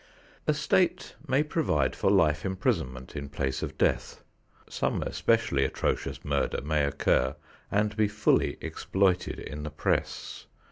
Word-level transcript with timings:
A 0.47 0.53
state 0.55 1.13
may 1.27 1.43
provide 1.43 1.95
for 1.95 2.09
life 2.09 2.43
imprisonment 2.43 3.15
in 3.15 3.29
place 3.29 3.61
of 3.61 3.77
death. 3.77 4.23
Some 4.67 5.03
especially 5.03 5.63
atrocious 5.63 6.25
murder 6.25 6.63
may 6.63 6.85
occur 6.85 7.35
and 7.69 7.95
be 7.95 8.07
fully 8.07 8.57
exploited 8.61 9.37
in 9.37 9.61
the 9.61 9.69
press. 9.69 10.47